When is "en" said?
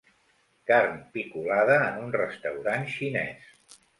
1.89-2.01